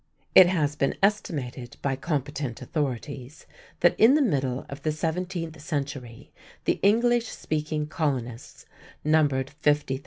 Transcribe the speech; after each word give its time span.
It 0.33 0.47
has 0.47 0.75
been 0.75 0.95
estimated 1.03 1.77
by 1.83 1.95
competent 1.95 2.59
authorities 2.59 3.45
that 3.81 3.93
in 3.99 4.15
the 4.15 4.21
middle 4.23 4.65
of 4.67 4.81
the 4.81 4.91
seventeenth 4.91 5.61
century 5.61 6.31
the 6.65 6.79
English 6.81 7.27
speaking 7.27 7.85
colonists 7.85 8.65
numbered 9.03 9.51
50,000. 9.51 9.99